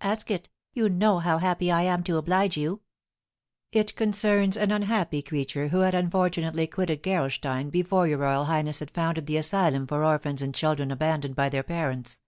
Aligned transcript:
"Ask 0.00 0.30
it, 0.30 0.48
you 0.72 0.88
know 0.88 1.18
how 1.18 1.36
happy 1.36 1.70
I 1.70 1.82
am 1.82 2.02
to 2.04 2.16
oblige 2.16 2.56
you." 2.56 2.80
"It 3.72 3.94
concerns 3.94 4.56
an 4.56 4.70
unhappy 4.70 5.20
creature 5.20 5.68
who 5.68 5.80
had 5.80 5.94
unfortunately 5.94 6.66
quitted 6.66 7.02
Gerolstein 7.02 7.68
before 7.68 8.08
your 8.08 8.16
royal 8.20 8.46
highness 8.46 8.78
had 8.78 8.90
founded 8.90 9.26
the 9.26 9.36
asylum 9.36 9.86
for 9.86 10.02
orphans 10.02 10.40
and 10.40 10.54
children 10.54 10.90
abandoned 10.90 11.36
by 11.36 11.50
their 11.50 11.62
parents." 11.62 12.20